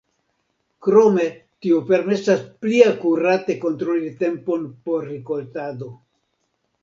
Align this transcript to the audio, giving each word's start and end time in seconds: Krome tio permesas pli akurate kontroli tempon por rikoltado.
Krome 0.85 1.25
tio 1.65 1.81
permesas 1.89 2.41
pli 2.63 2.79
akurate 2.93 3.57
kontroli 3.67 4.09
tempon 4.23 4.63
por 4.89 5.07
rikoltado. 5.13 5.91